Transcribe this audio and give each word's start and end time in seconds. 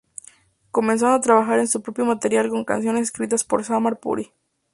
Comenzaron 0.71 1.13
a 1.15 1.21
trabajar 1.21 1.59
en 1.59 1.67
su 1.67 1.83
propio 1.83 2.05
material 2.05 2.49
con 2.49 2.65
canciones 2.65 3.03
escritas 3.03 3.43
por 3.43 3.63
Samar 3.63 3.99
Puri. 3.99 4.31